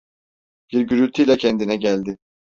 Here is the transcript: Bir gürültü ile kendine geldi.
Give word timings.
Bir 0.71 0.81
gürültü 0.81 1.23
ile 1.23 1.37
kendine 1.37 1.75
geldi. 1.75 2.17